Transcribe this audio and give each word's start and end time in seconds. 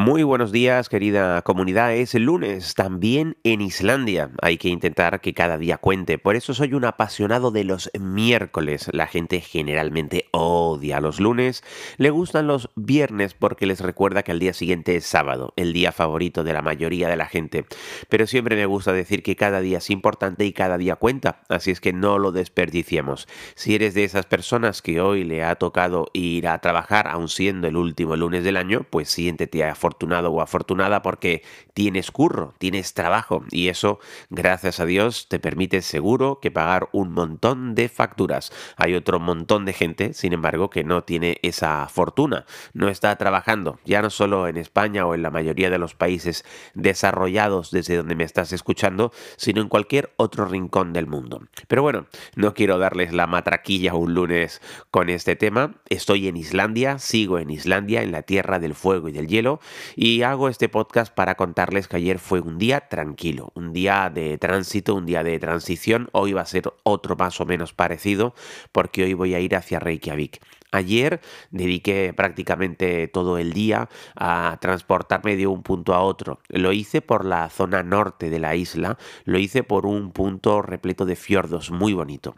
Muy 0.00 0.22
buenos 0.22 0.50
días, 0.50 0.88
querida 0.88 1.42
comunidad. 1.42 1.94
Es 1.94 2.14
lunes, 2.14 2.74
también 2.74 3.36
en 3.44 3.60
Islandia. 3.60 4.30
Hay 4.40 4.56
que 4.56 4.70
intentar 4.70 5.20
que 5.20 5.34
cada 5.34 5.58
día 5.58 5.76
cuente. 5.76 6.16
Por 6.16 6.36
eso 6.36 6.54
soy 6.54 6.72
un 6.72 6.86
apasionado 6.86 7.50
de 7.50 7.64
los 7.64 7.90
miércoles. 8.00 8.88
La 8.94 9.06
gente 9.06 9.42
generalmente 9.42 10.24
odia 10.30 11.02
los 11.02 11.20
lunes. 11.20 11.62
Le 11.98 12.08
gustan 12.08 12.46
los 12.46 12.70
viernes 12.76 13.34
porque 13.34 13.66
les 13.66 13.80
recuerda 13.80 14.22
que 14.22 14.32
el 14.32 14.38
día 14.38 14.54
siguiente 14.54 14.96
es 14.96 15.04
sábado, 15.04 15.52
el 15.56 15.74
día 15.74 15.92
favorito 15.92 16.44
de 16.44 16.54
la 16.54 16.62
mayoría 16.62 17.10
de 17.10 17.18
la 17.18 17.26
gente. 17.26 17.66
Pero 18.08 18.26
siempre 18.26 18.56
me 18.56 18.64
gusta 18.64 18.94
decir 18.94 19.22
que 19.22 19.36
cada 19.36 19.60
día 19.60 19.76
es 19.76 19.90
importante 19.90 20.46
y 20.46 20.54
cada 20.54 20.78
día 20.78 20.96
cuenta. 20.96 21.42
Así 21.50 21.72
es 21.72 21.82
que 21.82 21.92
no 21.92 22.18
lo 22.18 22.32
desperdiciemos. 22.32 23.28
Si 23.54 23.74
eres 23.74 23.92
de 23.92 24.04
esas 24.04 24.24
personas 24.24 24.80
que 24.80 25.02
hoy 25.02 25.24
le 25.24 25.44
ha 25.44 25.56
tocado 25.56 26.06
ir 26.14 26.48
a 26.48 26.58
trabajar, 26.62 27.06
aun 27.06 27.28
siendo 27.28 27.68
el 27.68 27.76
último 27.76 28.16
lunes 28.16 28.44
del 28.44 28.56
año, 28.56 28.86
pues 28.88 29.10
siéntete 29.10 29.62
a 29.62 29.74
afortunado 29.90 30.30
o 30.30 30.40
afortunada 30.40 31.02
porque 31.02 31.42
tienes 31.74 32.10
curro, 32.12 32.54
tienes 32.58 32.94
trabajo 32.94 33.44
y 33.50 33.68
eso, 33.68 33.98
gracias 34.30 34.78
a 34.78 34.86
Dios, 34.86 35.26
te 35.28 35.40
permite 35.40 35.82
seguro 35.82 36.38
que 36.40 36.52
pagar 36.52 36.88
un 36.92 37.12
montón 37.12 37.74
de 37.74 37.88
facturas. 37.88 38.52
Hay 38.76 38.94
otro 38.94 39.18
montón 39.18 39.64
de 39.64 39.72
gente, 39.72 40.14
sin 40.14 40.32
embargo, 40.32 40.70
que 40.70 40.84
no 40.84 41.02
tiene 41.02 41.38
esa 41.42 41.88
fortuna, 41.88 42.46
no 42.72 42.88
está 42.88 43.16
trabajando, 43.16 43.80
ya 43.84 44.00
no 44.00 44.10
solo 44.10 44.46
en 44.46 44.56
España 44.56 45.06
o 45.06 45.14
en 45.14 45.22
la 45.22 45.30
mayoría 45.30 45.70
de 45.70 45.78
los 45.78 45.94
países 45.94 46.44
desarrollados 46.74 47.72
desde 47.72 47.96
donde 47.96 48.14
me 48.14 48.24
estás 48.24 48.52
escuchando, 48.52 49.12
sino 49.36 49.60
en 49.60 49.68
cualquier 49.68 50.12
otro 50.16 50.44
rincón 50.44 50.92
del 50.92 51.08
mundo. 51.08 51.42
Pero 51.66 51.82
bueno, 51.82 52.06
no 52.36 52.54
quiero 52.54 52.78
darles 52.78 53.12
la 53.12 53.26
matraquilla 53.26 53.94
un 53.94 54.14
lunes 54.14 54.62
con 54.92 55.08
este 55.08 55.34
tema. 55.34 55.74
Estoy 55.88 56.28
en 56.28 56.36
Islandia, 56.36 56.98
sigo 56.98 57.38
en 57.38 57.50
Islandia, 57.50 58.02
en 58.02 58.12
la 58.12 58.22
tierra 58.22 58.60
del 58.60 58.74
fuego 58.74 59.08
y 59.08 59.12
del 59.12 59.26
hielo, 59.26 59.60
y 59.96 60.22
hago 60.22 60.48
este 60.48 60.68
podcast 60.68 61.14
para 61.14 61.34
contarles 61.34 61.88
que 61.88 61.96
ayer 61.96 62.18
fue 62.18 62.40
un 62.40 62.58
día 62.58 62.88
tranquilo, 62.88 63.52
un 63.54 63.72
día 63.72 64.10
de 64.12 64.38
tránsito, 64.38 64.94
un 64.94 65.06
día 65.06 65.22
de 65.22 65.38
transición. 65.38 66.08
Hoy 66.12 66.32
va 66.32 66.42
a 66.42 66.46
ser 66.46 66.72
otro 66.82 67.16
más 67.16 67.40
o 67.40 67.46
menos 67.46 67.72
parecido 67.72 68.34
porque 68.72 69.04
hoy 69.04 69.14
voy 69.14 69.34
a 69.34 69.40
ir 69.40 69.56
hacia 69.56 69.80
Reykjavik. 69.80 70.40
Ayer 70.72 71.20
dediqué 71.50 72.12
prácticamente 72.14 73.08
todo 73.08 73.38
el 73.38 73.52
día 73.52 73.88
a 74.14 74.58
transportarme 74.60 75.36
de 75.36 75.46
un 75.46 75.62
punto 75.62 75.94
a 75.94 76.00
otro. 76.00 76.40
Lo 76.48 76.72
hice 76.72 77.02
por 77.02 77.24
la 77.24 77.50
zona 77.50 77.82
norte 77.82 78.30
de 78.30 78.38
la 78.38 78.54
isla, 78.54 78.96
lo 79.24 79.38
hice 79.38 79.64
por 79.64 79.86
un 79.86 80.12
punto 80.12 80.62
repleto 80.62 81.04
de 81.06 81.16
fiordos 81.16 81.70
muy 81.70 81.92
bonito. 81.92 82.34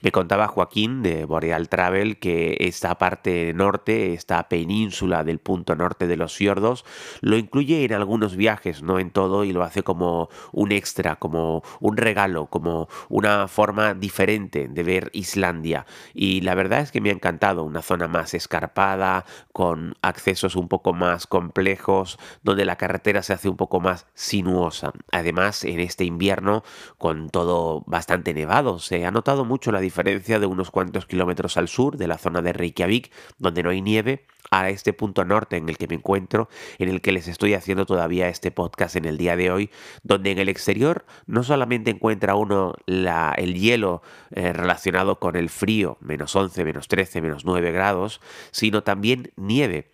Me 0.00 0.10
contaba 0.10 0.48
Joaquín 0.48 1.02
de 1.02 1.24
Boreal 1.24 1.68
Travel 1.68 2.18
que 2.18 2.56
esta 2.60 2.98
parte 2.98 3.52
norte, 3.54 4.14
esta 4.14 4.48
península 4.48 5.22
del 5.24 5.38
punto 5.38 5.76
norte 5.76 6.06
de 6.06 6.16
los 6.16 6.34
fiordos, 6.34 6.84
lo 7.20 7.36
incluye 7.36 7.84
en 7.84 7.92
algunos 7.92 8.36
viajes, 8.36 8.82
no 8.82 8.98
en 8.98 9.10
todo, 9.10 9.44
y 9.44 9.52
lo 9.52 9.62
hace 9.62 9.82
como 9.82 10.28
un 10.52 10.72
extra, 10.72 11.16
como 11.16 11.62
un 11.80 11.96
regalo, 11.96 12.46
como 12.46 12.88
una 13.08 13.48
forma 13.48 13.94
diferente 13.94 14.68
de 14.68 14.82
ver 14.82 15.10
Islandia. 15.12 15.86
Y 16.14 16.40
la 16.40 16.54
verdad 16.54 16.80
es 16.80 16.90
que 16.92 17.00
me 17.00 17.10
ha 17.10 17.12
encantado 17.12 17.64
una 17.76 17.82
zona 17.82 18.08
más 18.08 18.32
escarpada, 18.32 19.26
con 19.52 19.96
accesos 20.00 20.56
un 20.56 20.66
poco 20.66 20.94
más 20.94 21.26
complejos, 21.26 22.18
donde 22.42 22.64
la 22.64 22.76
carretera 22.76 23.22
se 23.22 23.34
hace 23.34 23.50
un 23.50 23.56
poco 23.58 23.80
más 23.80 24.06
sinuosa. 24.14 24.92
Además, 25.12 25.62
en 25.64 25.80
este 25.80 26.04
invierno, 26.04 26.64
con 26.96 27.28
todo 27.28 27.84
bastante 27.86 28.32
nevado, 28.32 28.78
se 28.78 29.04
ha 29.04 29.10
notado 29.10 29.44
mucho 29.44 29.72
la 29.72 29.80
diferencia 29.80 30.38
de 30.38 30.46
unos 30.46 30.70
cuantos 30.70 31.04
kilómetros 31.04 31.58
al 31.58 31.68
sur 31.68 31.98
de 31.98 32.08
la 32.08 32.16
zona 32.16 32.40
de 32.40 32.54
Reykjavik, 32.54 33.12
donde 33.38 33.62
no 33.62 33.68
hay 33.68 33.82
nieve, 33.82 34.24
a 34.50 34.68
este 34.70 34.92
punto 34.92 35.24
norte 35.24 35.56
en 35.56 35.68
el 35.68 35.76
que 35.76 35.88
me 35.88 35.96
encuentro, 35.96 36.48
en 36.78 36.88
el 36.88 37.00
que 37.00 37.12
les 37.12 37.28
estoy 37.28 37.54
haciendo 37.54 37.86
todavía 37.86 38.28
este 38.28 38.50
podcast 38.50 38.96
en 38.96 39.04
el 39.04 39.18
día 39.18 39.36
de 39.36 39.50
hoy, 39.50 39.70
donde 40.02 40.30
en 40.30 40.38
el 40.38 40.48
exterior 40.48 41.04
no 41.26 41.42
solamente 41.42 41.90
encuentra 41.90 42.34
uno 42.34 42.74
el 42.86 43.54
hielo 43.54 44.02
eh, 44.30 44.52
relacionado 44.52 45.18
con 45.18 45.36
el 45.36 45.48
frío, 45.48 45.98
menos 46.00 46.34
11, 46.34 46.64
menos 46.64 46.88
13, 46.88 47.20
menos 47.20 47.44
9 47.44 47.65
grados, 47.72 48.20
sino 48.50 48.82
también 48.82 49.32
nieve. 49.36 49.88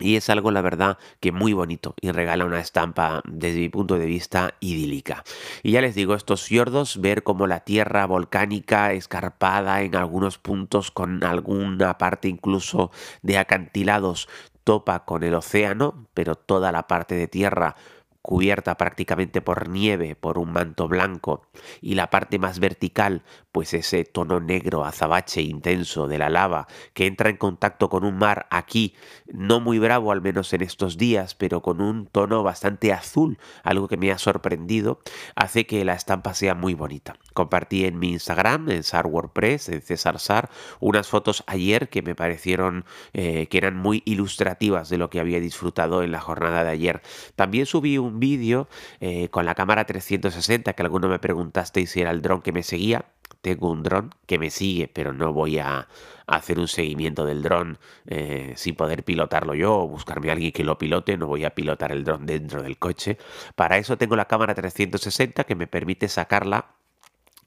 Y 0.00 0.16
es 0.16 0.28
algo, 0.28 0.50
la 0.50 0.60
verdad, 0.60 0.98
que 1.20 1.30
muy 1.30 1.52
bonito 1.52 1.94
y 2.00 2.10
regala 2.10 2.44
una 2.44 2.58
estampa, 2.58 3.22
desde 3.26 3.60
mi 3.60 3.68
punto 3.68 3.96
de 3.96 4.06
vista, 4.06 4.54
idílica. 4.58 5.22
Y 5.62 5.70
ya 5.72 5.80
les 5.80 5.94
digo, 5.94 6.14
estos 6.14 6.42
fiordos, 6.42 7.00
ver 7.00 7.22
cómo 7.22 7.46
la 7.46 7.60
tierra 7.60 8.04
volcánica, 8.06 8.92
escarpada 8.92 9.82
en 9.82 9.94
algunos 9.94 10.38
puntos, 10.38 10.90
con 10.90 11.22
alguna 11.22 11.96
parte 11.96 12.28
incluso 12.28 12.90
de 13.22 13.38
acantilados, 13.38 14.28
topa 14.64 15.04
con 15.04 15.22
el 15.22 15.34
océano, 15.34 16.08
pero 16.12 16.34
toda 16.34 16.72
la 16.72 16.88
parte 16.88 17.14
de 17.14 17.28
tierra 17.28 17.76
cubierta 18.24 18.78
prácticamente 18.78 19.42
por 19.42 19.68
nieve, 19.68 20.16
por 20.16 20.38
un 20.38 20.50
manto 20.50 20.88
blanco, 20.88 21.42
y 21.82 21.94
la 21.94 22.08
parte 22.08 22.38
más 22.38 22.58
vertical, 22.58 23.22
pues 23.52 23.74
ese 23.74 24.04
tono 24.04 24.40
negro 24.40 24.86
azabache 24.86 25.42
intenso 25.42 26.08
de 26.08 26.16
la 26.16 26.30
lava 26.30 26.66
que 26.94 27.04
entra 27.04 27.28
en 27.28 27.36
contacto 27.36 27.90
con 27.90 28.02
un 28.02 28.16
mar 28.16 28.46
aquí, 28.48 28.94
no 29.26 29.60
muy 29.60 29.78
bravo 29.78 30.10
al 30.10 30.22
menos 30.22 30.54
en 30.54 30.62
estos 30.62 30.96
días, 30.96 31.34
pero 31.34 31.60
con 31.60 31.82
un 31.82 32.06
tono 32.06 32.42
bastante 32.42 32.94
azul, 32.94 33.38
algo 33.62 33.88
que 33.88 33.98
me 33.98 34.10
ha 34.10 34.16
sorprendido, 34.16 35.00
hace 35.36 35.66
que 35.66 35.84
la 35.84 35.92
estampa 35.92 36.32
sea 36.32 36.54
muy 36.54 36.72
bonita. 36.72 37.18
Compartí 37.34 37.84
en 37.84 37.98
mi 37.98 38.12
Instagram, 38.12 38.70
en 38.70 38.84
Sar 38.84 39.06
WordPress, 39.06 39.68
en 39.68 39.82
César 39.82 40.18
Sar, 40.18 40.48
unas 40.80 41.08
fotos 41.08 41.44
ayer 41.46 41.90
que 41.90 42.00
me 42.00 42.14
parecieron 42.14 42.86
eh, 43.12 43.48
que 43.48 43.58
eran 43.58 43.76
muy 43.76 44.02
ilustrativas 44.06 44.88
de 44.88 44.96
lo 44.96 45.10
que 45.10 45.20
había 45.20 45.40
disfrutado 45.40 46.02
en 46.02 46.10
la 46.10 46.20
jornada 46.20 46.64
de 46.64 46.70
ayer. 46.70 47.02
También 47.36 47.66
subí 47.66 47.98
un 47.98 48.13
vídeo 48.18 48.68
eh, 49.00 49.28
con 49.28 49.44
la 49.44 49.54
cámara 49.54 49.84
360 49.84 50.72
que 50.72 50.82
alguno 50.82 51.08
me 51.08 51.18
preguntasteis 51.18 51.90
si 51.90 52.00
era 52.00 52.10
el 52.10 52.22
dron 52.22 52.42
que 52.42 52.52
me 52.52 52.62
seguía. 52.62 53.06
Tengo 53.40 53.70
un 53.70 53.82
dron 53.82 54.14
que 54.26 54.38
me 54.38 54.50
sigue, 54.50 54.88
pero 54.88 55.12
no 55.12 55.32
voy 55.32 55.58
a 55.58 55.86
hacer 56.26 56.58
un 56.58 56.68
seguimiento 56.68 57.26
del 57.26 57.42
dron 57.42 57.78
eh, 58.06 58.54
sin 58.56 58.74
poder 58.74 59.04
pilotarlo 59.04 59.54
yo 59.54 59.76
o 59.80 59.88
buscarme 59.88 60.30
a 60.30 60.32
alguien 60.32 60.52
que 60.52 60.64
lo 60.64 60.78
pilote. 60.78 61.16
No 61.16 61.26
voy 61.26 61.44
a 61.44 61.54
pilotar 61.54 61.92
el 61.92 62.04
dron 62.04 62.26
dentro 62.26 62.62
del 62.62 62.78
coche. 62.78 63.18
Para 63.54 63.76
eso 63.78 63.98
tengo 63.98 64.16
la 64.16 64.26
cámara 64.26 64.54
360 64.54 65.44
que 65.44 65.54
me 65.54 65.66
permite 65.66 66.08
sacarla 66.08 66.74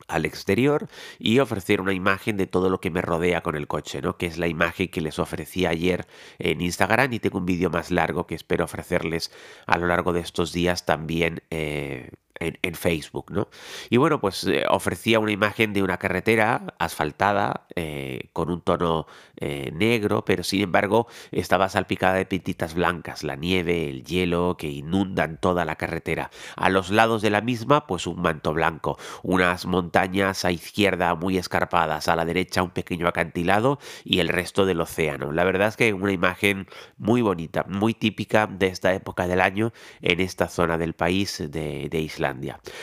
al 0.07 0.25
exterior 0.25 0.87
y 1.19 1.39
ofrecer 1.39 1.81
una 1.81 1.93
imagen 1.93 2.37
de 2.37 2.47
todo 2.47 2.69
lo 2.69 2.79
que 2.79 2.91
me 2.91 3.01
rodea 3.01 3.41
con 3.41 3.55
el 3.55 3.67
coche, 3.67 4.01
¿no? 4.01 4.17
Que 4.17 4.27
es 4.27 4.37
la 4.37 4.47
imagen 4.47 4.89
que 4.89 5.01
les 5.01 5.19
ofrecí 5.19 5.65
ayer 5.65 6.07
en 6.39 6.61
Instagram 6.61 7.13
y 7.13 7.19
tengo 7.19 7.39
un 7.39 7.45
vídeo 7.45 7.69
más 7.69 7.91
largo 7.91 8.27
que 8.27 8.35
espero 8.35 8.65
ofrecerles 8.65 9.31
a 9.65 9.77
lo 9.77 9.87
largo 9.87 10.13
de 10.13 10.21
estos 10.21 10.53
días 10.53 10.85
también 10.85 11.41
eh, 11.49 12.11
en, 12.39 12.75
Facebook, 12.75 13.31
¿no? 13.31 13.49
Y 13.89 13.97
bueno, 13.97 14.19
pues 14.19 14.45
eh, 14.45 14.63
ofrecía 14.69 15.19
una 15.19 15.31
imagen 15.31 15.73
de 15.73 15.83
una 15.83 15.97
carretera 15.97 16.75
asfaltada 16.79 17.67
eh, 17.75 18.29
con 18.33 18.51
un 18.51 18.61
tono 18.61 19.07
eh, 19.37 19.71
negro, 19.73 20.23
pero 20.25 20.43
sin 20.43 20.61
embargo 20.61 21.07
estaba 21.31 21.69
salpicada 21.69 22.15
de 22.15 22.25
pintitas 22.25 22.75
blancas, 22.75 23.23
la 23.23 23.35
nieve, 23.35 23.89
el 23.89 24.03
hielo 24.03 24.55
que 24.57 24.67
inundan 24.67 25.37
toda 25.39 25.65
la 25.65 25.75
carretera. 25.75 26.29
A 26.55 26.69
los 26.69 26.89
lados 26.89 27.21
de 27.21 27.29
la 27.29 27.41
misma, 27.41 27.87
pues 27.87 28.05
un 28.07 28.21
manto 28.21 28.53
blanco, 28.53 28.97
unas 29.23 29.65
montañas 29.65 30.45
a 30.45 30.51
izquierda 30.51 31.15
muy 31.15 31.37
escarpadas, 31.37 32.07
a 32.07 32.15
la 32.15 32.25
derecha 32.25 32.63
un 32.63 32.71
pequeño 32.71 33.07
acantilado 33.07 33.79
y 34.03 34.19
el 34.19 34.29
resto 34.29 34.65
del 34.65 34.81
océano. 34.81 35.31
La 35.31 35.43
verdad 35.43 35.69
es 35.69 35.77
que 35.77 35.93
una 35.93 36.11
imagen 36.11 36.67
muy 36.97 37.21
bonita, 37.21 37.65
muy 37.67 37.93
típica 37.93 38.47
de 38.47 38.67
esta 38.67 38.93
época 38.93 39.27
del 39.27 39.41
año 39.41 39.73
en 40.01 40.19
esta 40.19 40.47
zona 40.47 40.77
del 40.77 40.93
país 40.93 41.37
de, 41.39 41.89
de 41.89 41.99
Isla 41.99 42.26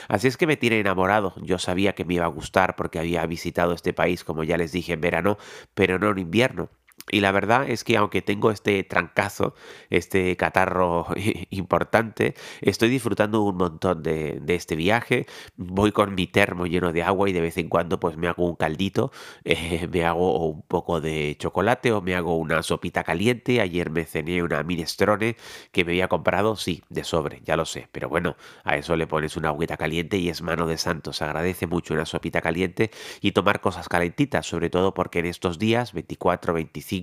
Así 0.09 0.29
es 0.29 0.37
que 0.37 0.47
me 0.47 0.57
tiene 0.57 0.81
enamorado. 0.81 1.35
Yo 1.43 1.59
sabía 1.59 1.95
que 1.95 2.05
me 2.05 2.15
iba 2.15 2.25
a 2.25 2.29
gustar 2.29 2.77
porque 2.77 2.99
había 2.99 3.25
visitado 3.27 3.73
este 3.73 3.93
país, 3.93 4.25
como 4.25 4.45
ya 4.45 4.57
les 4.57 4.73
dije, 4.73 4.93
en 4.93 5.01
verano, 5.01 5.39
pero 5.75 5.99
no 5.99 6.11
en 6.11 6.19
invierno. 6.19 6.69
Y 7.11 7.21
la 7.21 7.33
verdad 7.33 7.69
es 7.69 7.85
que 7.85 7.99
aunque 7.99 8.23
tengo 8.23 8.51
este 8.51 8.83
trancazo, 8.83 9.55
este 9.91 10.37
catarro 10.37 11.07
importante, 11.51 12.35
estoy 12.63 12.89
disfrutando 12.89 13.43
un 13.43 13.57
montón 13.57 14.03
de, 14.03 14.43
este 14.49 14.75
viaje. 14.75 15.27
Voy 15.57 15.93
con 15.93 16.15
mi 16.15 16.27
termo 16.27 16.67
lleno 16.67 16.93
de 16.93 17.03
agua 17.03 17.29
y 17.29 17.33
de 17.33 17.43
vez 17.43 17.59
en 17.59 17.69
cuando 17.69 18.01
pues 18.01 18.17
me 18.17 18.29
hago 18.29 18.47
un 18.47 18.57
caldito, 18.57 19.13
eh, 19.45 19.87
me 19.93 20.05
hago 20.05 20.47
un 20.49 20.63
poco 20.63 21.01
de 21.01 21.37
chocolate 21.39 21.93
o 21.93 22.01
me 22.01 22.15
hago 22.15 22.39
una 22.39 22.63
sopita 22.63 23.05
caliente. 23.05 23.61
Ayer 23.61 23.91
me 23.91 24.05
cené 24.07 24.43
una 24.43 24.63
minestrone 24.63 25.37
que 25.73 25.85
me 25.85 25.93
había 25.93 26.09
comprado, 26.09 26.57
sí, 26.57 26.83
de 26.89 27.05
sobre, 27.05 27.43
ya 27.45 27.57
lo 27.57 27.67
sé. 27.67 27.89
Pero 27.93 28.09
bueno, 28.09 28.37
a 28.65 28.77
eso 28.77 28.97
le 28.97 29.07
pones 29.07 29.37
una 29.37 29.49
agüita 29.49 29.77
caliente 29.77 30.17
y 30.17 30.31
es 30.31 30.41
mano 30.41 30.67
de 30.67 30.79
santos. 30.79 31.21
Agradece 31.21 31.67
mucho 31.67 31.93
una 31.93 32.07
sopita 32.07 32.41
caliente 32.41 32.91
y 33.21 33.33
tomar 33.33 33.61
cosas 33.61 33.89
calentitas, 33.91 34.47
sobre 34.47 34.71
todo 34.71 34.95
porque 34.95 35.19
en 35.19 35.27
estos 35.27 35.59
días, 35.59 35.93
24, 35.93 36.55
25, 36.55 36.94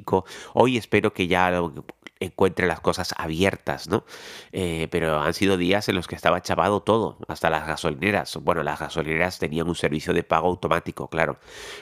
Hoy 0.54 0.78
espero 0.78 1.14
que 1.14 1.28
ya 1.28 1.52
encuentre 2.22 2.68
las 2.68 2.80
cosas 2.80 3.14
abiertas, 3.18 3.90
¿no? 3.90 4.06
Eh, 4.52 4.88
pero 4.92 5.20
han 5.20 5.34
sido 5.34 5.58
días 5.58 5.90
en 5.90 5.96
los 5.96 6.08
que 6.08 6.16
estaba 6.16 6.42
chavado 6.42 6.82
todo, 6.82 7.18
hasta 7.28 7.50
las 7.50 7.68
gasolineras. 7.68 8.38
Bueno, 8.42 8.64
las 8.64 8.80
gasolineras 8.80 9.40
tenían 9.40 9.68
un 9.68 9.76
servicio 9.76 10.14
de 10.14 10.24
pago 10.24 10.48
automático, 10.48 11.10
claro, 11.10 11.40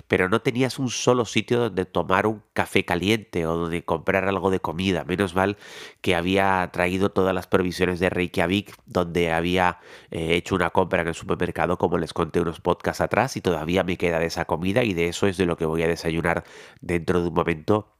pero 0.07 0.29
no 0.29 0.41
tenías 0.41 0.79
un 0.79 0.89
solo 0.89 1.25
sitio 1.25 1.59
donde 1.59 1.85
tomar 1.85 2.25
un 2.25 2.41
café 2.53 2.85
caliente 2.85 3.45
o 3.45 3.55
donde 3.57 3.83
comprar 3.83 4.25
algo 4.25 4.49
de 4.49 4.59
comida. 4.61 5.03
Menos 5.03 5.35
mal 5.35 5.57
que 6.01 6.15
había 6.15 6.69
traído 6.71 7.09
todas 7.09 7.35
las 7.35 7.47
provisiones 7.47 7.99
de 7.99 8.09
Reykjavik, 8.09 8.75
donde 8.85 9.31
había 9.31 9.79
eh, 10.11 10.35
hecho 10.35 10.55
una 10.55 10.69
compra 10.69 11.01
en 11.01 11.09
el 11.09 11.15
supermercado, 11.15 11.77
como 11.77 11.97
les 11.97 12.13
conté 12.13 12.39
unos 12.39 12.61
podcasts 12.61 13.01
atrás, 13.01 13.35
y 13.35 13.41
todavía 13.41 13.83
me 13.83 13.97
queda 13.97 14.19
de 14.19 14.27
esa 14.27 14.45
comida 14.45 14.83
y 14.83 14.93
de 14.93 15.09
eso 15.09 15.27
es 15.27 15.37
de 15.37 15.45
lo 15.45 15.57
que 15.57 15.65
voy 15.65 15.83
a 15.83 15.87
desayunar 15.87 16.43
dentro 16.81 17.21
de 17.21 17.27
un 17.27 17.33
momento 17.33 17.98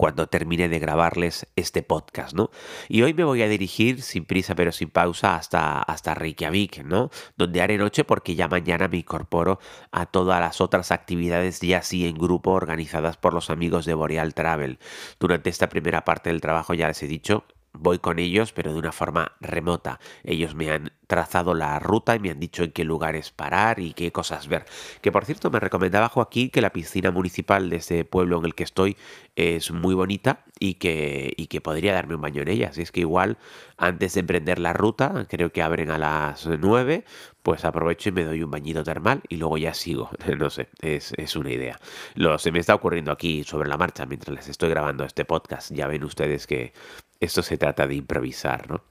cuando 0.00 0.28
termine 0.28 0.70
de 0.70 0.78
grabarles 0.78 1.46
este 1.56 1.82
podcast, 1.82 2.32
¿no? 2.32 2.50
Y 2.88 3.02
hoy 3.02 3.12
me 3.12 3.22
voy 3.22 3.42
a 3.42 3.48
dirigir 3.48 4.00
sin 4.00 4.24
prisa 4.24 4.54
pero 4.54 4.72
sin 4.72 4.88
pausa 4.88 5.36
hasta, 5.36 5.82
hasta 5.82 6.14
Reykjavik, 6.14 6.84
¿no? 6.84 7.10
Donde 7.36 7.60
haré 7.60 7.76
noche 7.76 8.04
porque 8.04 8.34
ya 8.34 8.48
mañana 8.48 8.88
me 8.88 8.96
incorporo 8.96 9.60
a 9.92 10.06
todas 10.06 10.40
las 10.40 10.62
otras 10.62 10.90
actividades 10.90 11.60
ya 11.60 11.80
así 11.80 12.06
en 12.06 12.14
grupo 12.14 12.52
organizadas 12.52 13.18
por 13.18 13.34
los 13.34 13.50
amigos 13.50 13.84
de 13.84 13.92
Boreal 13.92 14.32
Travel. 14.32 14.78
Durante 15.18 15.50
esta 15.50 15.68
primera 15.68 16.02
parte 16.02 16.30
del 16.30 16.40
trabajo 16.40 16.72
ya 16.72 16.88
les 16.88 17.02
he 17.02 17.06
dicho, 17.06 17.44
voy 17.72 17.98
con 17.98 18.18
ellos, 18.18 18.52
pero 18.52 18.72
de 18.72 18.78
una 18.78 18.92
forma 18.92 19.32
remota. 19.40 20.00
Ellos 20.24 20.54
me 20.54 20.70
han 20.70 20.92
trazado 21.06 21.54
la 21.54 21.78
ruta 21.78 22.14
y 22.14 22.20
me 22.20 22.30
han 22.30 22.38
dicho 22.40 22.62
en 22.62 22.72
qué 22.72 22.84
lugares 22.84 23.30
parar 23.30 23.80
y 23.80 23.92
qué 23.94 24.12
cosas 24.12 24.48
ver. 24.48 24.64
Que 25.00 25.10
por 25.12 25.24
cierto, 25.24 25.50
me 25.50 25.60
recomendaba 25.60 26.08
Joaquín 26.08 26.50
que 26.50 26.60
la 26.60 26.70
piscina 26.70 27.10
municipal 27.10 27.70
de 27.70 27.76
este 27.76 28.04
pueblo 28.04 28.38
en 28.38 28.44
el 28.44 28.54
que 28.54 28.64
estoy 28.64 28.96
es 29.36 29.70
muy 29.70 29.94
bonita 29.94 30.44
y 30.58 30.74
que, 30.74 31.32
y 31.36 31.46
que 31.46 31.60
podría 31.60 31.94
darme 31.94 32.14
un 32.14 32.20
baño 32.20 32.42
en 32.42 32.48
ella. 32.48 32.68
Así 32.68 32.82
es 32.82 32.92
que 32.92 33.00
igual, 33.00 33.38
antes 33.76 34.14
de 34.14 34.20
emprender 34.20 34.58
la 34.58 34.72
ruta, 34.72 35.26
creo 35.28 35.50
que 35.52 35.62
abren 35.62 35.90
a 35.90 35.98
las 35.98 36.46
9, 36.46 37.04
pues 37.42 37.64
aprovecho 37.64 38.10
y 38.10 38.12
me 38.12 38.24
doy 38.24 38.42
un 38.42 38.50
bañito 38.50 38.84
termal 38.84 39.22
y 39.28 39.36
luego 39.36 39.58
ya 39.58 39.74
sigo. 39.74 40.10
No 40.40 40.48
sé, 40.48 40.68
es, 40.80 41.12
es, 41.18 41.36
una 41.36 41.50
idea. 41.50 41.78
Lo 42.14 42.38
se 42.38 42.50
me 42.50 42.60
está 42.60 42.74
ocurriendo 42.74 43.12
aquí 43.12 43.44
sobre 43.44 43.68
la 43.68 43.76
marcha 43.76 44.06
mientras 44.06 44.34
les 44.34 44.48
estoy 44.48 44.70
grabando 44.70 45.04
este 45.04 45.24
podcast. 45.24 45.70
Ya 45.72 45.86
ven 45.86 46.04
ustedes 46.04 46.46
que 46.46 46.72
esto 47.20 47.42
se 47.42 47.58
trata 47.58 47.86
de 47.86 47.94
improvisar, 47.94 48.68
¿no? 48.70 48.82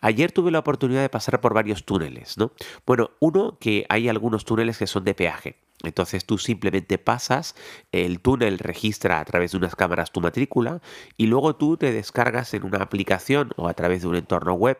Ayer 0.00 0.32
tuve 0.32 0.50
la 0.50 0.60
oportunidad 0.60 1.02
de 1.02 1.08
pasar 1.08 1.40
por 1.40 1.54
varios 1.54 1.84
túneles, 1.84 2.38
¿no? 2.38 2.52
Bueno, 2.86 3.10
uno 3.20 3.58
que 3.60 3.86
hay 3.88 4.08
algunos 4.08 4.44
túneles 4.44 4.78
que 4.78 4.86
son 4.86 5.04
de 5.04 5.14
peaje. 5.14 5.56
Entonces 5.84 6.24
tú 6.24 6.38
simplemente 6.38 6.96
pasas, 6.98 7.56
el 7.90 8.20
túnel 8.20 8.60
registra 8.60 9.18
a 9.18 9.24
través 9.24 9.50
de 9.50 9.58
unas 9.58 9.74
cámaras 9.74 10.12
tu 10.12 10.20
matrícula 10.20 10.80
y 11.16 11.26
luego 11.26 11.56
tú 11.56 11.76
te 11.76 11.92
descargas 11.92 12.54
en 12.54 12.64
una 12.64 12.78
aplicación 12.78 13.50
o 13.56 13.68
a 13.68 13.74
través 13.74 14.02
de 14.02 14.08
un 14.08 14.14
entorno 14.14 14.54
web 14.54 14.78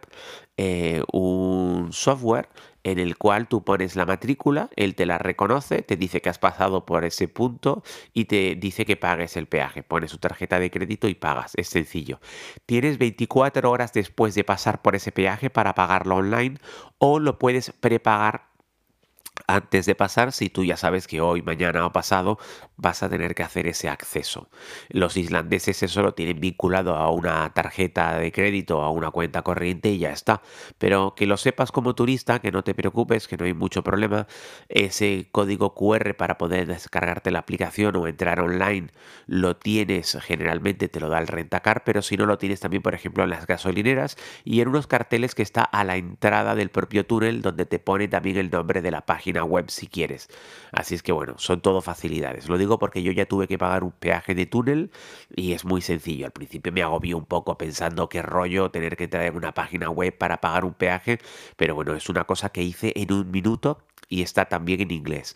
eh, 0.57 1.03
un 1.13 1.93
software 1.93 2.49
en 2.85 2.99
el 2.99 3.17
cual 3.17 3.49
tú 3.49 3.65
pones 3.65 3.97
la 3.97 4.07
matrícula, 4.07 4.71
él 4.77 4.95
te 4.95 5.07
la 5.07 5.19
reconoce, 5.19 5.83
te 5.83 5.97
dice 5.97 6.21
que 6.21 6.29
has 6.29 6.39
pasado 6.39 6.85
por 6.85 7.05
ese 7.05 7.29
punto 7.29 7.83
y 8.13 8.25
te 8.25 8.57
dice 8.57 8.85
que 8.85 8.97
pagues 8.97 9.37
el 9.37 9.47
peaje. 9.47 9.83
Pones 9.83 10.11
su 10.11 10.19
tarjeta 10.19 10.59
de 10.59 10.71
crédito 10.71 11.09
y 11.09 11.15
pagas. 11.15 11.53
Es 11.57 11.69
sencillo. 11.69 12.21
Tienes 12.67 12.99
24 12.99 13.71
horas 13.71 13.93
después 13.93 14.35
de 14.35 14.45
pasar 14.45 14.83
por 14.83 14.97
ese 14.97 15.13
peaje 15.13 15.51
para 15.51 15.75
pagarlo 15.75 16.17
online 16.17 16.59
o 16.99 17.19
lo 17.19 17.39
puedes 17.39 17.71
prepagar 17.71 18.52
antes 19.53 19.87
de 19.87 19.95
pasar 19.95 20.33
si 20.33 20.49
tú 20.49 20.65
ya 20.65 20.77
sabes 20.77 21.07
que 21.07 21.21
hoy, 21.21 21.43
mañana 21.43 21.87
o 21.87 21.93
pasado 21.93 22.39
vas 22.77 23.03
a 23.03 23.09
tener 23.09 23.35
que 23.35 23.43
hacer 23.43 23.67
ese 23.67 23.89
acceso. 23.89 24.49
Los 24.89 25.17
islandeses 25.17 25.83
eso 25.83 26.03
lo 26.03 26.15
tienen 26.15 26.41
vinculado 26.41 26.97
a 26.97 27.11
una 27.11 27.53
tarjeta 27.53 28.17
de 28.19 28.33
crédito 28.33 28.83
a 28.83 28.91
una 28.91 29.11
cuenta 29.11 29.43
corriente 29.43 29.91
y 29.91 29.99
ya 29.99 30.11
está. 30.11 30.43
Pero 30.79 31.15
que 31.15 31.27
lo 31.27 31.37
sepas 31.37 31.71
como 31.71 31.95
turista, 31.95 32.41
que 32.41 32.51
no 32.51 32.65
te 32.65 32.75
preocupes, 32.75 33.29
que 33.29 33.37
no 33.37 33.45
hay 33.45 33.55
mucho 33.55 33.83
problema. 33.83 34.27
Ese 34.69 35.29
código 35.31 35.75
QR 35.75 36.15
para 36.17 36.39
poder 36.39 36.67
descargarte 36.67 37.31
la 37.31 37.41
aplicación 37.41 37.97
o 37.97 38.07
entrar 38.07 38.41
online 38.41 38.89
lo 39.27 39.57
tienes 39.57 40.19
generalmente, 40.23 40.89
te 40.89 41.01
lo 41.01 41.09
da 41.09 41.19
el 41.19 41.27
rentacar, 41.27 41.85
pero 41.85 42.03
si 42.03 42.17
no 42.17 42.27
lo 42.27 42.39
tienes 42.39 42.61
también, 42.61 42.83
por 42.83 42.95
ejemplo, 42.95 43.25
en 43.25 43.31
las 43.31 43.47
gasolineras 43.47 44.17
y 44.45 44.61
en 44.61 44.69
unos 44.69 44.87
carteles 44.87 45.35
que 45.35 45.43
está 45.43 45.63
a 45.63 45.85
la 45.85 45.97
entrada 45.97 46.55
del 46.55 46.71
propio 46.71 47.07
túnel 47.07 47.43
donde 47.43 47.67
te 47.67 47.79
pone 47.79 48.09
también 48.09 48.37
el 48.37 48.51
nombre 48.51 48.83
de 48.83 48.91
la 48.91 49.07
página 49.07 49.42
web 49.45 49.71
si 49.71 49.87
quieres. 49.87 50.29
Así 50.73 50.95
es 50.95 51.03
que 51.03 51.13
bueno, 51.13 51.35
son 51.39 51.61
todo 51.61 51.81
facilidades. 51.81 52.49
Lo 52.49 52.59
digo 52.59 52.79
porque 52.79 53.03
yo 53.03 53.13
ya 53.13 53.27
tuve 53.27 53.49
que 53.49 53.59
pagar 53.59 53.85
un 53.85 53.93
peaje 53.93 54.35
de 54.35 54.47
túnel 54.47 54.91
y 55.35 55.53
es 55.53 55.65
muy 55.65 55.81
sencillo. 55.81 56.27
Al 56.27 56.33
principio 56.33 56.73
me 56.73 56.83
agobió 56.83 57.17
un 57.17 57.27
poco 57.27 57.57
pensando 57.59 58.09
qué 58.09 58.23
rollo 58.23 58.71
tener 58.71 58.97
que 58.97 59.09
traer 59.09 59.37
una 59.37 59.53
página 59.53 59.91
web 59.91 60.17
para 60.17 60.41
pagar 60.41 60.65
un 60.65 60.75
peaje, 60.75 61.19
pero 61.57 61.75
bueno, 61.75 61.95
es 61.95 62.09
una 62.09 62.25
cosa 62.25 62.51
que 62.51 62.63
hice 62.63 62.93
en 62.97 63.13
un 63.13 63.31
minuto 63.31 63.79
y 64.09 64.23
está 64.23 64.47
también 64.47 64.81
en 64.81 64.91
inglés. 64.91 65.35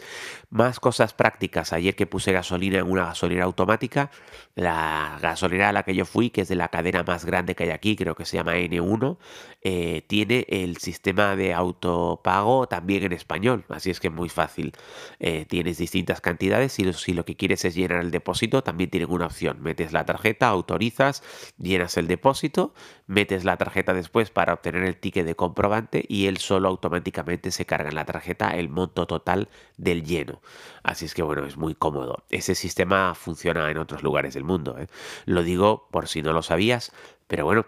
Más 0.50 0.80
cosas 0.80 1.14
prácticas. 1.14 1.72
Ayer 1.72 1.94
que 1.96 2.06
puse 2.06 2.32
gasolina 2.32 2.78
en 2.78 2.90
una 2.90 3.06
gasolinera 3.06 3.46
automática, 3.46 4.10
la 4.54 5.18
gasolinera 5.20 5.70
a 5.70 5.72
la 5.72 5.82
que 5.82 5.94
yo 5.94 6.04
fui, 6.04 6.30
que 6.30 6.42
es 6.42 6.48
de 6.48 6.56
la 6.56 6.68
cadena 6.68 7.02
más 7.02 7.24
grande 7.24 7.54
que 7.54 7.64
hay 7.64 7.70
aquí, 7.70 7.96
creo 7.96 8.14
que 8.14 8.24
se 8.24 8.36
llama 8.36 8.56
N1, 8.56 9.18
eh, 9.62 10.02
tiene 10.06 10.46
el 10.48 10.76
sistema 10.78 11.36
de 11.36 11.54
autopago 11.54 12.66
también 12.68 13.04
en 13.04 13.12
español. 13.12 13.64
Así 13.68 13.90
es 13.90 14.00
que 14.00 14.08
es 14.08 14.14
muy 14.14 14.28
fácil. 14.28 14.72
Eh, 15.18 15.46
tienes 15.46 15.78
distintas 15.78 16.20
cantidades 16.20 16.78
y 16.78 16.92
si 16.92 17.12
lo 17.12 17.24
que 17.24 17.36
quieres 17.36 17.64
es 17.64 17.74
llenar 17.74 18.00
el 18.00 18.10
depósito, 18.10 18.62
también 18.62 18.90
tienen 18.90 19.10
una 19.10 19.26
opción. 19.26 19.62
Metes 19.62 19.92
la 19.92 20.04
tarjeta, 20.04 20.48
autorizas, 20.48 21.22
llenas 21.58 21.96
el 21.96 22.06
depósito, 22.06 22.74
metes 23.06 23.44
la 23.44 23.56
tarjeta 23.56 23.94
después 23.94 24.30
para 24.30 24.54
obtener 24.54 24.84
el 24.84 24.96
ticket 24.96 25.26
de 25.26 25.34
comprobante 25.34 26.04
y 26.08 26.26
él 26.26 26.38
solo 26.38 26.68
automáticamente 26.68 27.50
se 27.50 27.66
carga 27.66 27.88
en 27.88 27.94
la 27.94 28.04
tarjeta 28.04 28.55
el 28.58 28.68
monto 28.68 29.06
total 29.06 29.48
del 29.76 30.04
lleno. 30.04 30.40
Así 30.82 31.04
es 31.04 31.14
que 31.14 31.22
bueno, 31.22 31.44
es 31.46 31.56
muy 31.56 31.74
cómodo. 31.74 32.24
Ese 32.30 32.54
sistema 32.54 33.14
funciona 33.14 33.70
en 33.70 33.78
otros 33.78 34.02
lugares 34.02 34.34
del 34.34 34.44
mundo. 34.44 34.76
¿eh? 34.78 34.86
Lo 35.24 35.42
digo 35.42 35.88
por 35.90 36.08
si 36.08 36.22
no 36.22 36.32
lo 36.32 36.42
sabías, 36.42 36.92
pero 37.26 37.44
bueno, 37.44 37.66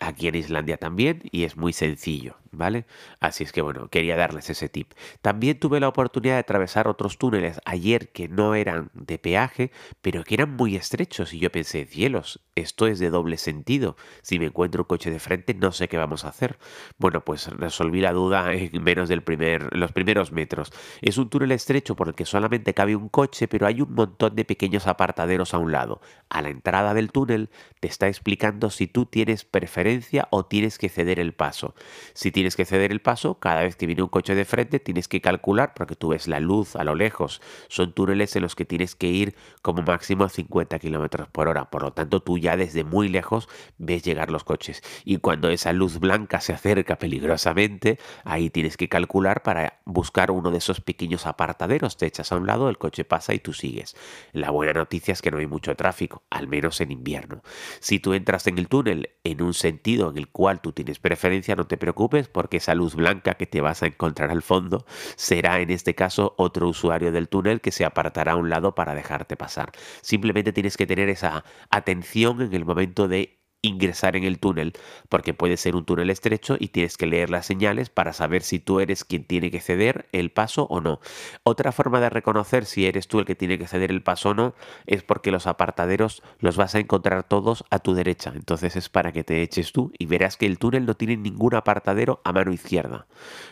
aquí 0.00 0.28
en 0.28 0.36
Islandia 0.36 0.76
también 0.76 1.22
y 1.30 1.44
es 1.44 1.56
muy 1.56 1.72
sencillo. 1.72 2.36
¿Vale? 2.50 2.86
Así 3.20 3.44
es 3.44 3.52
que 3.52 3.62
bueno, 3.62 3.88
quería 3.88 4.16
darles 4.16 4.50
ese 4.50 4.68
tip. 4.68 4.92
También 5.22 5.58
tuve 5.58 5.80
la 5.80 5.88
oportunidad 5.88 6.34
de 6.34 6.40
atravesar 6.40 6.88
otros 6.88 7.18
túneles 7.18 7.60
ayer 7.64 8.10
que 8.10 8.28
no 8.28 8.54
eran 8.54 8.90
de 8.94 9.18
peaje, 9.18 9.70
pero 10.00 10.24
que 10.24 10.34
eran 10.34 10.56
muy 10.56 10.76
estrechos 10.76 11.32
y 11.34 11.38
yo 11.38 11.50
pensé, 11.50 11.86
cielos, 11.86 12.40
esto 12.54 12.86
es 12.86 12.98
de 12.98 13.10
doble 13.10 13.36
sentido. 13.36 13.96
Si 14.22 14.38
me 14.38 14.46
encuentro 14.46 14.82
un 14.82 14.88
coche 14.88 15.10
de 15.10 15.20
frente, 15.20 15.54
no 15.54 15.72
sé 15.72 15.88
qué 15.88 15.96
vamos 15.96 16.24
a 16.24 16.28
hacer. 16.28 16.58
Bueno, 16.98 17.24
pues 17.24 17.48
resolví 17.48 18.00
la 18.00 18.12
duda 18.12 18.52
en 18.54 18.82
menos 18.82 19.08
del 19.08 19.22
primer, 19.22 19.74
los 19.76 19.92
primeros 19.92 20.32
metros. 20.32 20.72
Es 21.00 21.18
un 21.18 21.30
túnel 21.30 21.52
estrecho 21.52 21.96
por 21.96 22.08
el 22.08 22.14
que 22.14 22.24
solamente 22.24 22.74
cabe 22.74 22.96
un 22.96 23.08
coche, 23.08 23.48
pero 23.48 23.66
hay 23.66 23.80
un 23.80 23.92
montón 23.94 24.34
de 24.34 24.44
pequeños 24.44 24.86
apartaderos 24.86 25.54
a 25.54 25.58
un 25.58 25.72
lado. 25.72 26.00
A 26.28 26.42
la 26.42 26.50
entrada 26.50 26.94
del 26.94 27.12
túnel 27.12 27.50
te 27.80 27.88
está 27.88 28.08
explicando 28.08 28.70
si 28.70 28.86
tú 28.86 29.06
tienes 29.06 29.44
preferencia 29.44 30.28
o 30.30 30.46
tienes 30.46 30.78
que 30.78 30.88
ceder 30.88 31.20
el 31.20 31.34
paso. 31.34 31.74
Si 32.14 32.30
tienes 32.38 32.54
que 32.54 32.64
ceder 32.64 32.92
el 32.92 33.00
paso, 33.00 33.40
cada 33.40 33.62
vez 33.62 33.74
que 33.74 33.84
viene 33.84 34.00
un 34.00 34.08
coche 34.08 34.36
de 34.36 34.44
frente 34.44 34.78
tienes 34.78 35.08
que 35.08 35.20
calcular, 35.20 35.74
porque 35.74 35.96
tú 35.96 36.10
ves 36.10 36.28
la 36.28 36.38
luz 36.38 36.76
a 36.76 36.84
lo 36.84 36.94
lejos. 36.94 37.42
Son 37.66 37.92
túneles 37.92 38.36
en 38.36 38.42
los 38.42 38.54
que 38.54 38.64
tienes 38.64 38.94
que 38.94 39.08
ir 39.08 39.34
como 39.60 39.82
máximo 39.82 40.22
a 40.22 40.28
50 40.28 40.78
kilómetros 40.78 41.26
por 41.30 41.48
hora. 41.48 41.68
Por 41.68 41.82
lo 41.82 41.92
tanto, 41.92 42.20
tú 42.20 42.38
ya 42.38 42.56
desde 42.56 42.84
muy 42.84 43.08
lejos 43.08 43.48
ves 43.76 44.04
llegar 44.04 44.30
los 44.30 44.44
coches. 44.44 44.84
Y 45.04 45.16
cuando 45.16 45.50
esa 45.50 45.72
luz 45.72 45.98
blanca 45.98 46.40
se 46.40 46.52
acerca 46.52 46.96
peligrosamente, 46.96 47.98
ahí 48.22 48.50
tienes 48.50 48.76
que 48.76 48.88
calcular 48.88 49.42
para 49.42 49.80
buscar 49.84 50.30
uno 50.30 50.52
de 50.52 50.58
esos 50.58 50.80
pequeños 50.80 51.26
apartaderos. 51.26 51.96
Te 51.96 52.06
echas 52.06 52.30
a 52.30 52.36
un 52.36 52.46
lado, 52.46 52.68
el 52.68 52.78
coche 52.78 53.04
pasa 53.04 53.34
y 53.34 53.40
tú 53.40 53.52
sigues. 53.52 53.96
La 54.32 54.50
buena 54.50 54.74
noticia 54.74 55.10
es 55.10 55.22
que 55.22 55.32
no 55.32 55.38
hay 55.38 55.48
mucho 55.48 55.74
tráfico, 55.74 56.22
al 56.30 56.46
menos 56.46 56.80
en 56.80 56.92
invierno. 56.92 57.42
Si 57.80 57.98
tú 57.98 58.14
entras 58.14 58.46
en 58.46 58.58
el 58.58 58.68
túnel 58.68 59.10
en 59.24 59.42
un 59.42 59.54
sentido 59.54 60.08
en 60.08 60.18
el 60.18 60.28
cual 60.28 60.60
tú 60.60 60.70
tienes 60.70 61.00
preferencia, 61.00 61.56
no 61.56 61.66
te 61.66 61.76
preocupes 61.76 62.27
porque 62.32 62.58
esa 62.58 62.74
luz 62.74 62.94
blanca 62.94 63.34
que 63.34 63.46
te 63.46 63.60
vas 63.60 63.82
a 63.82 63.86
encontrar 63.86 64.30
al 64.30 64.42
fondo 64.42 64.84
será 65.16 65.60
en 65.60 65.70
este 65.70 65.94
caso 65.94 66.34
otro 66.38 66.68
usuario 66.68 67.12
del 67.12 67.28
túnel 67.28 67.60
que 67.60 67.72
se 67.72 67.84
apartará 67.84 68.32
a 68.32 68.36
un 68.36 68.50
lado 68.50 68.74
para 68.74 68.94
dejarte 68.94 69.36
pasar. 69.36 69.72
Simplemente 70.02 70.52
tienes 70.52 70.76
que 70.76 70.86
tener 70.86 71.08
esa 71.08 71.44
atención 71.70 72.42
en 72.42 72.54
el 72.54 72.64
momento 72.64 73.08
de 73.08 73.37
ingresar 73.62 74.14
en 74.16 74.24
el 74.24 74.38
túnel, 74.38 74.72
porque 75.08 75.34
puede 75.34 75.56
ser 75.56 75.74
un 75.74 75.84
túnel 75.84 76.10
estrecho 76.10 76.56
y 76.58 76.68
tienes 76.68 76.96
que 76.96 77.06
leer 77.06 77.30
las 77.30 77.46
señales 77.46 77.90
para 77.90 78.12
saber 78.12 78.42
si 78.42 78.58
tú 78.58 78.80
eres 78.80 79.04
quien 79.04 79.24
tiene 79.24 79.50
que 79.50 79.60
ceder 79.60 80.06
el 80.12 80.30
paso 80.30 80.66
o 80.70 80.80
no. 80.80 81.00
Otra 81.42 81.72
forma 81.72 82.00
de 82.00 82.10
reconocer 82.10 82.64
si 82.64 82.86
eres 82.86 83.08
tú 83.08 83.18
el 83.18 83.24
que 83.24 83.34
tiene 83.34 83.58
que 83.58 83.66
ceder 83.66 83.90
el 83.90 84.02
paso 84.02 84.30
o 84.30 84.34
no 84.34 84.54
es 84.86 85.02
porque 85.02 85.32
los 85.32 85.46
apartaderos 85.46 86.22
los 86.38 86.56
vas 86.56 86.74
a 86.74 86.78
encontrar 86.78 87.24
todos 87.24 87.64
a 87.70 87.80
tu 87.80 87.94
derecha. 87.94 88.32
Entonces 88.34 88.76
es 88.76 88.88
para 88.88 89.12
que 89.12 89.24
te 89.24 89.42
eches 89.42 89.72
tú 89.72 89.92
y 89.98 90.06
verás 90.06 90.36
que 90.36 90.46
el 90.46 90.58
túnel 90.58 90.86
no 90.86 90.94
tiene 90.94 91.16
ningún 91.16 91.54
apartadero 91.54 92.20
a 92.24 92.32
mano 92.32 92.52
izquierda. 92.52 93.06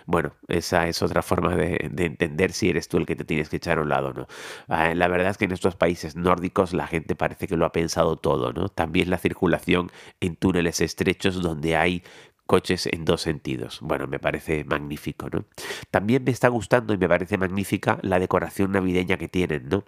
Bueno, 0.06 0.32
esa 0.48 0.86
es 0.86 1.02
otra 1.02 1.22
forma 1.22 1.56
de, 1.56 1.90
entender 1.96 2.52
si 2.52 2.70
eres 2.70 2.88
tú 2.88 2.98
el 2.98 3.06
que 3.06 3.16
te 3.16 3.24
tienes 3.24 3.48
que 3.48 3.56
echar 3.56 3.78
a 3.78 3.82
un 3.82 3.88
lado 3.88 4.08
o 4.08 4.12
no. 4.12 4.26
Ah, 4.68 4.94
la 4.94 5.08
verdad 5.08 5.30
es 5.30 5.38
que 5.38 5.46
en 5.46 5.52
estos 5.52 5.74
países 5.74 6.14
nórdicos 6.16 6.72
la 6.72 6.86
gente 6.86 7.16
parece 7.16 7.48
que 7.48 7.56
lo 7.56 7.66
ha 7.66 7.72
pensado 7.72 8.16
todo, 8.16 8.52
¿no? 8.52 8.68
También 8.68 9.10
la 9.10 9.18
circulación 9.18 9.90
en 10.20 10.36
túneles 10.36 10.80
estrechos 10.80 11.42
donde 11.42 11.76
hay 11.76 12.02
coches 12.46 12.86
en 12.86 13.04
dos 13.04 13.22
sentidos. 13.22 13.80
Bueno, 13.82 14.06
me 14.06 14.18
parece 14.18 14.64
magnífico, 14.64 15.28
¿no? 15.30 15.44
También 15.90 16.24
me 16.24 16.30
está 16.30 16.48
gustando 16.48 16.94
y 16.94 16.98
me 16.98 17.08
parece 17.08 17.38
magnífica 17.38 17.98
la 18.02 18.18
decoración 18.18 18.72
navideña 18.72 19.16
que 19.16 19.28
tienen, 19.28 19.68
¿no? 19.68 19.84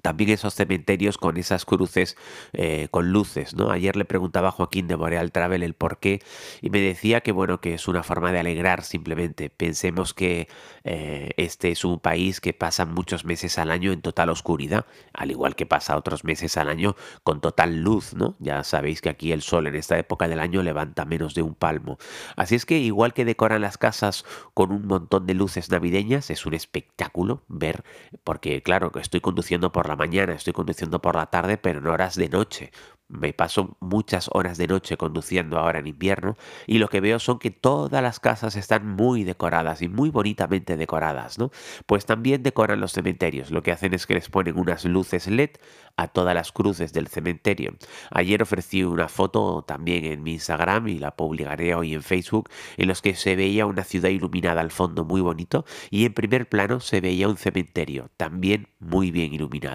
También 0.00 0.30
esos 0.30 0.54
cementerios 0.54 1.18
con 1.18 1.36
esas 1.36 1.64
cruces 1.64 2.16
eh, 2.52 2.88
con 2.90 3.12
luces, 3.12 3.54
¿no? 3.54 3.70
Ayer 3.70 3.96
le 3.96 4.04
preguntaba 4.04 4.48
a 4.48 4.52
Joaquín 4.52 4.88
de 4.88 4.94
Boreal 4.94 5.32
Travel 5.32 5.62
el 5.62 5.74
por 5.74 5.98
qué 5.98 6.20
y 6.60 6.70
me 6.70 6.80
decía 6.80 7.20
que 7.20 7.32
bueno, 7.32 7.60
que 7.60 7.74
es 7.74 7.88
una 7.88 8.02
forma 8.02 8.32
de 8.32 8.40
alegrar 8.40 8.84
simplemente. 8.84 9.50
Pensemos 9.50 10.14
que 10.14 10.48
eh, 10.84 11.30
este 11.36 11.70
es 11.70 11.84
un 11.84 12.00
país 12.00 12.40
que 12.40 12.52
pasa 12.52 12.86
muchos 12.86 13.24
meses 13.24 13.58
al 13.58 13.70
año 13.70 13.92
en 13.92 14.00
total 14.00 14.30
oscuridad, 14.30 14.86
al 15.12 15.30
igual 15.30 15.54
que 15.54 15.66
pasa 15.66 15.96
otros 15.96 16.24
meses 16.24 16.56
al 16.56 16.68
año 16.68 16.96
con 17.22 17.40
total 17.40 17.82
luz, 17.82 18.14
¿no? 18.14 18.36
Ya 18.38 18.64
sabéis 18.64 19.00
que 19.00 19.10
aquí 19.10 19.32
el 19.32 19.42
sol 19.42 19.66
en 19.66 19.74
esta 19.74 19.98
época 19.98 20.28
del 20.28 20.40
año 20.40 20.62
levanta 20.62 21.04
menos 21.04 21.34
de 21.34 21.42
un 21.42 21.54
palmo. 21.54 21.98
Así 22.36 22.54
es 22.54 22.66
que 22.66 22.78
igual 22.78 23.12
que 23.12 23.24
decoran 23.24 23.60
las 23.60 23.78
casas 23.78 24.24
con 24.54 24.72
un 24.72 24.86
montón 24.86 25.26
de 25.26 25.34
luces 25.34 25.70
navideñas, 25.70 26.30
es 26.30 26.46
un 26.46 26.54
espectáculo 26.54 27.42
ver, 27.48 27.84
porque 28.24 28.62
claro, 28.62 28.90
estoy 29.00 29.20
conduciendo 29.20 29.72
por 29.72 29.81
la 29.88 29.96
mañana, 29.96 30.32
estoy 30.34 30.52
conduciendo 30.52 31.00
por 31.00 31.16
la 31.16 31.26
tarde, 31.26 31.58
pero 31.58 31.80
en 31.80 31.86
horas 31.86 32.16
de 32.16 32.28
noche. 32.28 32.70
Me 33.12 33.34
paso 33.34 33.76
muchas 33.80 34.30
horas 34.32 34.56
de 34.56 34.66
noche 34.66 34.96
conduciendo 34.96 35.58
ahora 35.58 35.80
en 35.80 35.86
invierno 35.86 36.34
y 36.66 36.78
lo 36.78 36.88
que 36.88 37.02
veo 37.02 37.18
son 37.18 37.38
que 37.38 37.50
todas 37.50 38.02
las 38.02 38.20
casas 38.20 38.56
están 38.56 38.86
muy 38.86 39.22
decoradas 39.22 39.82
y 39.82 39.88
muy 39.88 40.08
bonitamente 40.08 40.78
decoradas, 40.78 41.38
¿no? 41.38 41.50
Pues 41.84 42.06
también 42.06 42.42
decoran 42.42 42.80
los 42.80 42.92
cementerios. 42.92 43.50
Lo 43.50 43.62
que 43.62 43.70
hacen 43.70 43.92
es 43.92 44.06
que 44.06 44.14
les 44.14 44.30
ponen 44.30 44.58
unas 44.58 44.86
luces 44.86 45.26
LED 45.26 45.50
a 45.96 46.08
todas 46.08 46.34
las 46.34 46.52
cruces 46.52 46.94
del 46.94 47.08
cementerio. 47.08 47.74
Ayer 48.10 48.42
ofrecí 48.42 48.82
una 48.82 49.08
foto 49.08 49.62
también 49.66 50.06
en 50.06 50.22
mi 50.22 50.32
Instagram 50.32 50.88
y 50.88 50.98
la 50.98 51.14
publicaré 51.14 51.74
hoy 51.74 51.92
en 51.92 52.02
Facebook 52.02 52.48
en 52.78 52.88
los 52.88 53.02
que 53.02 53.14
se 53.14 53.36
veía 53.36 53.66
una 53.66 53.84
ciudad 53.84 54.08
iluminada 54.08 54.62
al 54.62 54.70
fondo 54.70 55.04
muy 55.04 55.20
bonito 55.20 55.66
y 55.90 56.06
en 56.06 56.14
primer 56.14 56.48
plano 56.48 56.80
se 56.80 57.02
veía 57.02 57.28
un 57.28 57.36
cementerio 57.36 58.10
también 58.16 58.68
muy 58.78 59.10
bien 59.10 59.34
iluminado. 59.34 59.71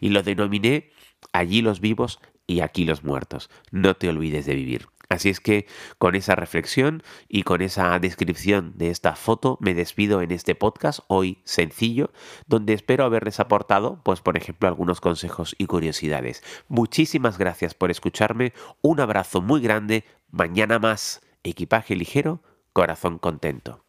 Y 0.00 0.10
lo 0.10 0.22
denominé 0.22 0.90
allí 1.32 1.62
los 1.62 1.80
vivos 1.80 2.20
y 2.46 2.60
aquí 2.60 2.84
los 2.84 3.04
muertos. 3.04 3.50
No 3.70 3.94
te 3.94 4.08
olvides 4.08 4.46
de 4.46 4.54
vivir. 4.54 4.88
Así 5.08 5.28
es 5.28 5.40
que 5.40 5.66
con 5.98 6.14
esa 6.16 6.34
reflexión 6.34 7.02
y 7.28 7.44
con 7.44 7.62
esa 7.62 7.98
descripción 7.98 8.72
de 8.76 8.90
esta 8.90 9.14
foto 9.14 9.56
me 9.60 9.74
despido 9.74 10.20
en 10.20 10.32
este 10.32 10.54
podcast 10.54 11.00
hoy 11.06 11.38
sencillo, 11.44 12.10
donde 12.46 12.72
espero 12.72 13.04
haberles 13.04 13.38
aportado, 13.38 14.00
pues 14.02 14.20
por 14.20 14.36
ejemplo, 14.36 14.68
algunos 14.68 15.00
consejos 15.00 15.54
y 15.58 15.66
curiosidades. 15.66 16.42
Muchísimas 16.68 17.38
gracias 17.38 17.74
por 17.74 17.90
escucharme, 17.90 18.52
un 18.82 18.98
abrazo 18.98 19.42
muy 19.42 19.60
grande, 19.60 20.04
mañana 20.30 20.80
más, 20.80 21.20
equipaje 21.44 21.94
ligero, 21.94 22.42
corazón 22.72 23.18
contento. 23.18 23.84